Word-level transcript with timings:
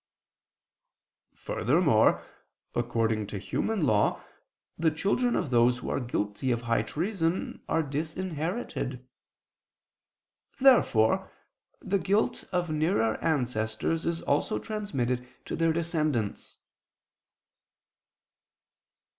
Furthermore, 1.35 2.25
according 2.73 3.27
to 3.27 3.37
human 3.37 3.85
law, 3.85 4.19
the 4.75 4.89
children 4.89 5.35
of 5.35 5.51
those 5.51 5.77
who 5.77 5.91
are 5.91 5.99
guilty 5.99 6.49
of 6.49 6.61
high 6.63 6.81
treason 6.81 7.61
are 7.69 7.83
disinherited. 7.83 9.07
Therefore 10.59 11.29
the 11.83 11.99
guilt 11.99 12.45
of 12.51 12.71
nearer 12.71 13.23
ancestors 13.23 14.07
is 14.07 14.23
also 14.23 14.57
transmitted 14.57 15.27
to 15.45 15.55
their 15.55 15.71
descendants. 15.71 16.57